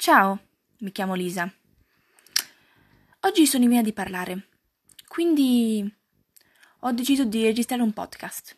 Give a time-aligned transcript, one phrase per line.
[0.00, 0.40] Ciao,
[0.78, 1.52] mi chiamo Lisa.
[3.20, 4.48] Oggi sono in via di parlare,
[5.06, 5.94] quindi
[6.78, 8.56] ho deciso di registrare un podcast.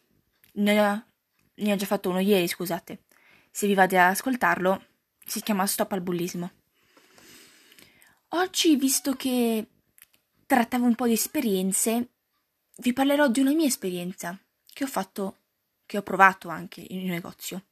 [0.53, 1.05] Ne ho,
[1.53, 3.07] ne ho già fatto uno ieri, scusate.
[3.51, 4.87] Se vi vado ad ascoltarlo,
[5.27, 6.53] si chiama Stop al bullismo.
[8.29, 9.67] Oggi, visto che
[10.47, 12.11] trattavo un po' di esperienze,
[12.77, 14.39] vi parlerò di una mia esperienza
[14.73, 15.39] che ho fatto,
[15.87, 17.65] che ho provato anche in un negozio.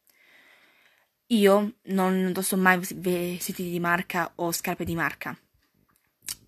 [1.32, 5.38] Io non indosso mai vestiti di marca o scarpe di marca,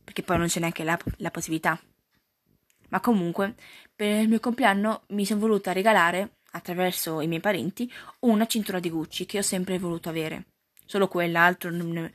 [0.03, 1.81] perché poi non c'è neanche la, la possibilità.
[2.89, 3.55] Ma comunque,
[3.95, 7.91] per il mio compleanno mi sono voluta regalare, attraverso i miei parenti,
[8.21, 10.47] una cintura di Gucci che ho sempre voluto avere.
[10.85, 12.13] Solo quella, altro non,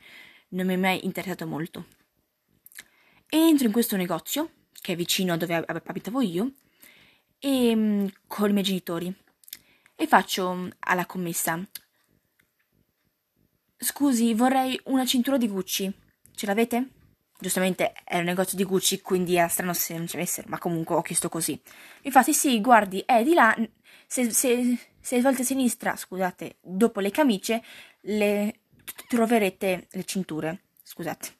[0.48, 1.86] non mi è mai interessato molto.
[3.30, 6.52] Entro in questo negozio, che è vicino a dove abitavo io,
[7.38, 9.12] e, mm, con i miei genitori,
[9.94, 11.66] e faccio mm, alla commessa
[13.80, 15.92] Scusi, vorrei una cintura di Gucci.
[16.34, 16.88] Ce l'avete?
[17.38, 20.96] Giustamente era un negozio di Gucci, quindi era strano se non ce l'avessero, ma comunque
[20.96, 21.60] ho chiesto così.
[22.02, 23.56] Infatti, sì, guardi, è di là.
[24.08, 27.62] Se, se, se volte a sinistra, scusate, dopo le camicie,
[28.00, 28.62] le
[29.06, 30.62] troverete le cinture.
[30.82, 31.36] Scusate.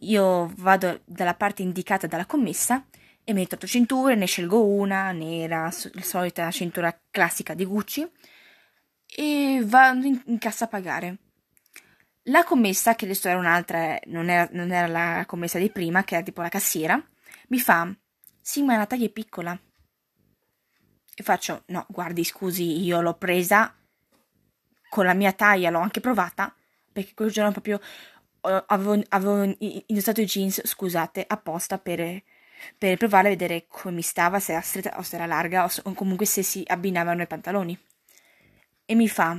[0.00, 2.84] Io vado dalla parte indicata dalla commessa
[3.22, 8.10] e metto tre cinture, ne scelgo una, nera, la solita cintura classica di Gucci,
[9.06, 11.18] e vado in, in cassa a pagare.
[12.28, 16.14] La commessa, che adesso era un'altra, non era, non era la commessa di prima, che
[16.14, 17.02] era tipo la cassiera,
[17.48, 17.94] mi fa:
[18.40, 19.58] Sì, ma la taglia è piccola.
[21.14, 23.74] E faccio: No, guardi, scusi, io l'ho presa
[24.88, 26.54] con la mia taglia, l'ho anche provata,
[26.92, 27.80] perché quel giorno proprio
[28.40, 32.22] avevo, avevo indossato i jeans, scusate, apposta per,
[32.78, 35.92] per provare a vedere come mi stava, se era stretta o se era larga, o
[35.92, 37.78] comunque se si abbinavano i pantaloni.
[38.86, 39.38] E mi fa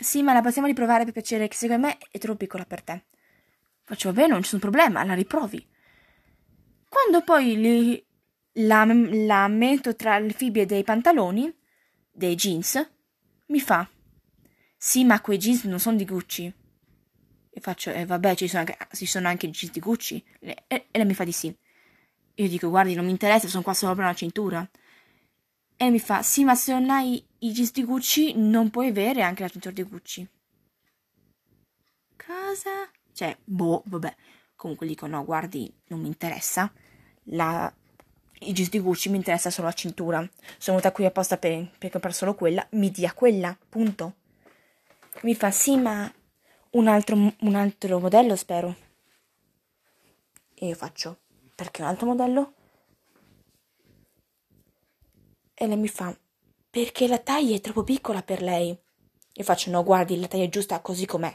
[0.00, 3.04] sì, ma la possiamo riprovare per piacere, che secondo me è troppo piccola per te.
[3.82, 5.66] Faccio, va bene, non c'è un problema, la riprovi.
[6.88, 8.06] Quando poi li,
[8.66, 11.54] la, la metto tra le fibbie dei pantaloni,
[12.10, 12.90] dei jeans,
[13.46, 13.88] mi fa,
[14.76, 16.52] sì, ma quei jeans non sono di Gucci.
[17.50, 20.22] E faccio, eh vabbè, ci sono anche, ci sono anche jeans di Gucci.
[20.40, 21.56] E, e, lei mi fa di sì.
[22.34, 24.68] Io dico, guardi, non mi interessa, sono qua solo per una cintura.
[25.76, 29.22] E mi fa, sì, ma se non hai i jeans di Gucci non puoi avere
[29.22, 30.28] anche la cintura di Gucci.
[32.16, 32.88] Cosa?
[33.12, 34.14] Cioè, boh, vabbè.
[34.56, 36.72] Comunque dico, no, guardi, non mi interessa.
[37.24, 37.72] La...
[38.40, 40.18] I jeans di Gucci mi interessa solo la cintura.
[40.58, 42.66] Sono venuta qui apposta per, per comprare solo quella.
[42.70, 44.14] Mi dia quella, punto.
[45.22, 46.10] Mi fa, sì, ma
[46.70, 48.76] un altro, un altro modello, spero.
[50.54, 51.18] E io faccio,
[51.54, 52.54] perché un altro modello?
[55.56, 56.16] E lei mi fa,
[56.68, 58.76] perché la taglia è troppo piccola per lei.
[59.36, 61.32] Io faccio, no, guardi, la taglia è giusta così com'è.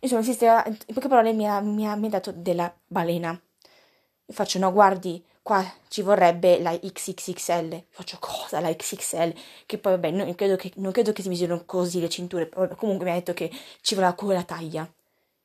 [0.00, 3.30] Insomma, insisteva, in poche parole mi ha, mi ha, mi ha dato della balena.
[3.30, 7.72] Io faccio, no, guardi, qua ci vorrebbe la XXXL.
[7.72, 9.34] Io faccio, cosa, la XXL?
[9.66, 12.48] Che poi, vabbè, non credo che, non credo che si misurino così le cinture.
[12.76, 13.50] Comunque mi ha detto che
[13.80, 14.82] ci voleva quella taglia.
[14.82, 14.92] Io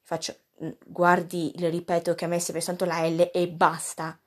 [0.01, 0.35] faccio,
[0.85, 4.19] guardi, le ripeto che a me serve soltanto la L e basta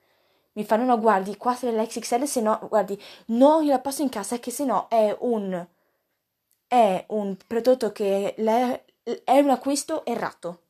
[0.59, 4.39] mi fanno no guardi qua c'è l'XXL se no guardi non la passo in casa
[4.39, 5.67] che se no è un
[6.69, 8.85] è un prodotto che le,
[9.25, 10.63] è un acquisto errato.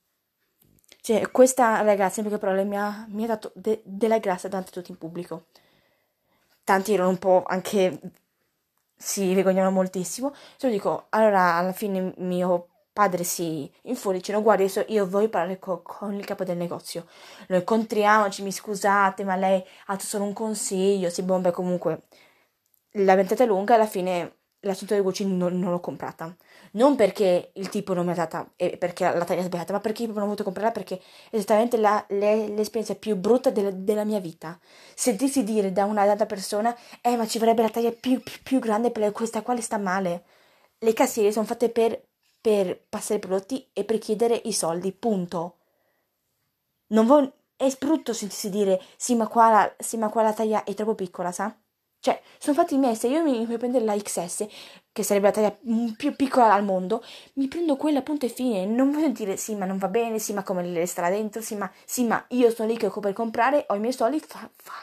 [1.01, 4.71] Cioè questa ragazza in poche parole mi ha, mi ha dato de, della grazia davanti
[4.71, 5.47] a tutti in pubblico.
[6.65, 7.99] Tanti erano un po' anche
[8.97, 10.35] si vergognano moltissimo.
[10.57, 12.68] Cioè dico allora alla fine mio
[12.99, 17.07] padre si infuricino, guardi, adesso io voglio parlare co- con il capo del negozio.
[17.47, 22.09] Lo incontriamoci, mi scusate, ma lei ha solo un consiglio, si bomba comunque.
[22.93, 26.35] La ventata è lunga, alla fine la cintura di Gucci non, non, l'ho comprata.
[26.73, 29.81] Non perché il tipo non mi ha data, e perché la taglia è sbagliata, ma
[29.81, 30.97] perché io non ho voluto comprarla perché
[31.31, 34.59] è esattamente la, le, l'esperienza più brutta della, della, mia vita.
[34.95, 38.59] Sentirsi dire da una data persona, eh ma ci vorrebbe la taglia più, più, più
[38.59, 40.25] grande per questa quale sta male.
[40.79, 42.08] Le cassiere sono fatte per
[42.41, 45.57] per passare i prodotti e per chiedere i soldi, punto.
[46.89, 50.65] Non vo- è brutto sentirsi dire sì ma, qua la, sì, ma qua la taglia
[50.65, 51.55] è troppo piccola, sa?
[52.01, 54.47] Cioè, sono fatti miei, se io mi voglio prendere la XS,
[54.93, 55.59] che sarebbe la taglia
[55.97, 57.03] più piccola al mondo,
[57.35, 58.65] mi prendo quella, punto e fine.
[58.67, 61.57] Non voglio dire sì, ma non va bene, sì, ma come le starà dentro, sì,
[61.57, 64.75] ma, sì, ma io sono lì che per comprare, ho i miei soldi, fa, fa,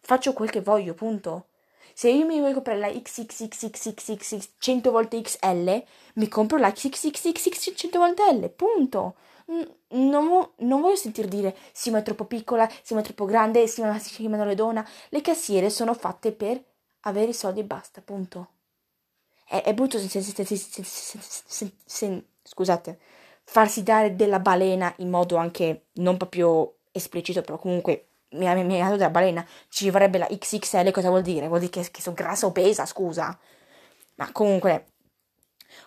[0.00, 1.46] faccio quel che voglio, punto.
[1.94, 7.98] Se io mi voglio comprare la XXXXXX 100 volte XL, mi compro la XXXXX 100
[7.98, 9.14] volte L, punto.
[9.46, 13.68] Non, non, voglio sentir dire sì ma è troppo piccola, sì ma è troppo grande,
[13.68, 13.96] sì ma,
[14.36, 14.86] non le dona.
[15.10, 16.60] Le cassiere sono fatte per
[17.00, 18.48] avere i soldi e basta, punto.
[19.44, 22.98] È, è brutto se, se, se, scusate,
[23.44, 28.80] farsi dare della balena in modo anche non proprio esplicito, però comunque mi ha, mi
[28.80, 31.48] ha dato della balena, ci vorrebbe la XXL, cosa vuol dire?
[31.48, 33.38] Vuol dire che, che sono grassa o pesa, scusa.
[34.16, 34.86] Ma comunque,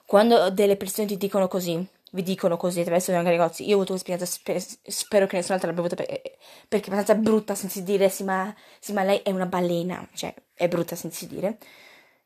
[0.05, 3.91] quando delle persone ti dicono così, vi dicono così attraverso i negozi, io ho avuto
[3.91, 6.21] un'esperienza, sper- spero che nessun'altra l'abbia avuta per-
[6.67, 10.33] perché è abbastanza brutta senza dire sì ma, sì ma, lei è una balena, cioè
[10.53, 11.57] è brutta senza dire.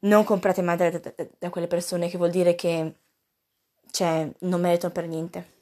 [0.02, 2.96] Non comprate mai da, da, da, quelle persone che vuol dire che
[3.92, 5.60] cioè, non meritano per niente.